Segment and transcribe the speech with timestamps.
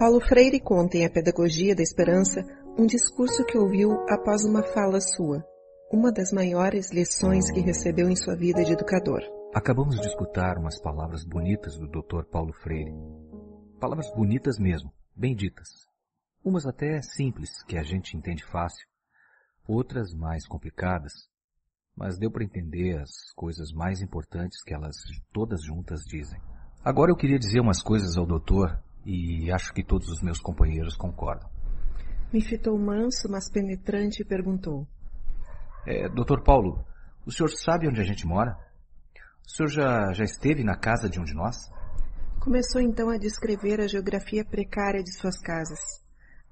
[0.00, 2.40] Paulo Freire conta em A Pedagogia da Esperança
[2.78, 5.44] um discurso que ouviu após uma fala sua,
[5.92, 9.20] uma das maiores lições que recebeu em sua vida de educador.
[9.54, 12.24] Acabamos de escutar umas palavras bonitas do Dr.
[12.32, 12.94] Paulo Freire.
[13.78, 15.68] Palavras bonitas mesmo, bem ditas.
[16.42, 18.86] Umas até simples, que a gente entende fácil.
[19.68, 21.12] Outras mais complicadas.
[21.94, 24.96] Mas deu para entender as coisas mais importantes que elas
[25.30, 26.40] todas juntas dizem.
[26.82, 30.96] Agora eu queria dizer umas coisas ao doutor e acho que todos os meus companheiros
[30.96, 31.48] concordam.
[32.32, 34.86] Me fitou manso, mas penetrante e perguntou.
[35.86, 36.84] É, doutor Paulo,
[37.26, 38.56] o senhor sabe onde a gente mora?
[39.44, 41.70] O senhor já, já esteve na casa de um de nós?
[42.38, 45.80] Começou então a descrever a geografia precária de suas casas,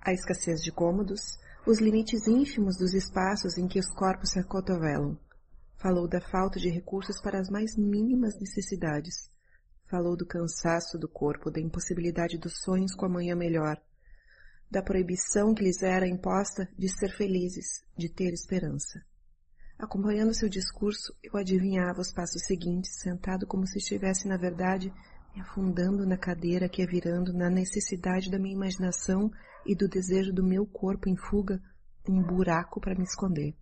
[0.00, 5.16] a escassez de cômodos, os limites ínfimos dos espaços em que os corpos se acotovelam.
[5.76, 9.30] Falou da falta de recursos para as mais mínimas necessidades.
[9.90, 13.80] Falou do cansaço do corpo, da impossibilidade dos sonhos com amanhã melhor,
[14.70, 19.02] da proibição que lhes era imposta de ser felizes, de ter esperança.
[19.78, 24.92] Acompanhando seu discurso, eu adivinhava os passos seguintes, sentado como se estivesse, na verdade,
[25.34, 29.30] me afundando na cadeira que ia virando, na necessidade da minha imaginação
[29.64, 31.62] e do desejo do meu corpo em fuga,
[32.06, 33.54] um buraco para me esconder.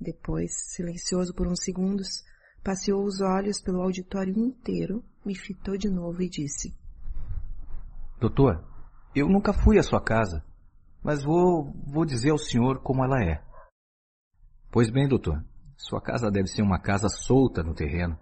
[0.00, 2.22] Depois, silencioso por uns segundos,
[2.62, 6.74] passeou os olhos pelo auditório inteiro, me fitou de novo e disse:
[8.20, 8.64] Doutor,
[9.14, 10.44] eu nunca fui à sua casa,
[11.02, 13.42] mas vou, vou dizer ao senhor como ela é.
[14.70, 15.44] Pois bem, doutor,
[15.76, 18.18] sua casa deve ser uma casa solta no terreno,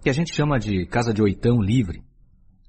[0.00, 2.04] que a gente chama de casa de oitão livre.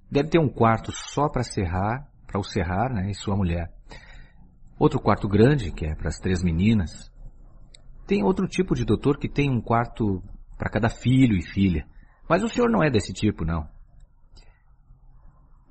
[0.09, 3.71] Deve ter um quarto só para serrar, para o serrar, né, e sua mulher.
[4.79, 7.11] Outro quarto grande, que é para as três meninas.
[8.07, 10.21] Tem outro tipo de doutor que tem um quarto
[10.64, 11.86] para cada filho e filha.
[12.30, 13.67] Mas o senhor não é desse tipo, não.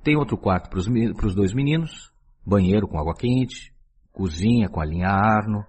[0.03, 0.77] Tem outro quarto para
[1.25, 2.13] os dois meninos,
[2.45, 3.73] banheiro com água quente,
[4.11, 5.65] cozinha com a linha Arno,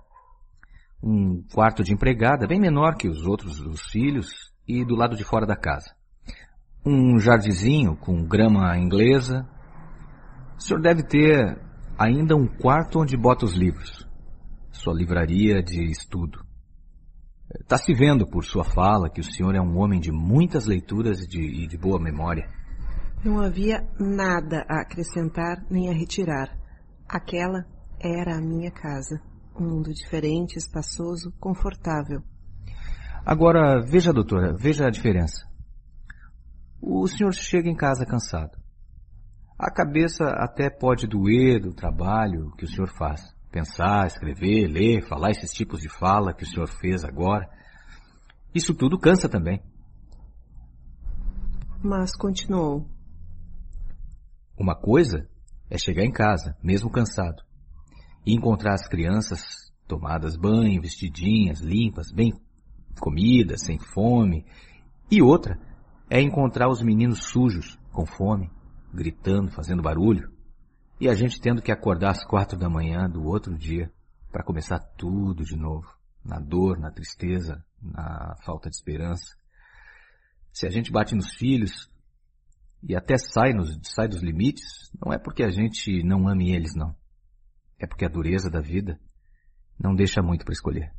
[1.02, 5.24] um quarto de empregada bem menor que os outros dos filhos e do lado de
[5.24, 5.94] fora da casa.
[6.84, 9.48] Um jardinzinho com grama inglesa.
[10.58, 11.58] O senhor deve ter
[11.98, 14.06] ainda um quarto onde bota os livros.
[14.70, 16.43] Sua livraria de estudo.
[17.60, 21.20] Está se vendo por sua fala que o senhor é um homem de muitas leituras
[21.20, 22.48] e de, e de boa memória.
[23.24, 26.56] Não havia nada a acrescentar nem a retirar.
[27.08, 27.64] Aquela
[28.00, 29.20] era a minha casa.
[29.58, 32.22] Um mundo diferente, espaçoso, confortável.
[33.24, 35.46] Agora, veja, doutora, veja a diferença.
[36.80, 38.58] O senhor chega em casa cansado.
[39.58, 43.33] A cabeça até pode doer do trabalho que o senhor faz.
[43.54, 47.48] Pensar, escrever, ler, falar esses tipos de fala que o senhor fez agora.
[48.52, 49.62] Isso tudo cansa também.
[51.80, 52.84] Mas continuou.
[54.58, 55.28] Uma coisa
[55.70, 57.44] é chegar em casa, mesmo cansado,
[58.26, 62.32] e encontrar as crianças tomadas banho, vestidinhas, limpas, bem
[62.98, 64.44] comidas, sem fome.
[65.08, 65.60] E outra
[66.10, 68.50] é encontrar os meninos sujos, com fome,
[68.92, 70.33] gritando, fazendo barulho,
[71.00, 73.90] e a gente tendo que acordar às quatro da manhã do outro dia
[74.30, 75.86] para começar tudo de novo,
[76.24, 79.36] na dor, na tristeza, na falta de esperança.
[80.52, 81.90] Se a gente bate nos filhos
[82.82, 86.74] e até sai, nos, sai dos limites, não é porque a gente não ame eles,
[86.74, 86.94] não.
[87.78, 89.00] É porque a dureza da vida
[89.78, 90.92] não deixa muito para escolher.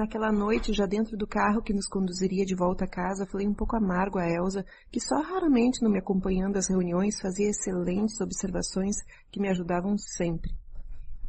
[0.00, 3.52] Naquela noite, já dentro do carro que nos conduziria de volta a casa, falei um
[3.52, 8.96] pouco amargo a Elsa, que só raramente não me acompanhando às reuniões fazia excelentes observações
[9.30, 10.52] que me ajudavam sempre.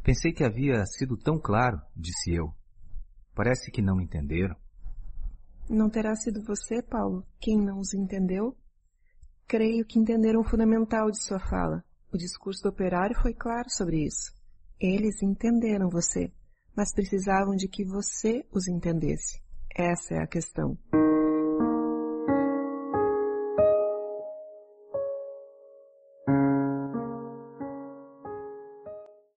[0.02, 2.46] Pensei que havia sido tão claro, disse eu.
[3.34, 4.56] Parece que não me entenderam.
[5.68, 8.56] Não terá sido você, Paulo, quem não os entendeu?
[9.46, 11.84] Creio que entenderam o fundamental de sua fala.
[12.10, 14.32] O discurso do operário foi claro sobre isso.
[14.80, 16.32] Eles entenderam você,
[16.76, 19.40] mas precisavam de que você os entendesse.
[19.74, 20.76] Essa é a questão.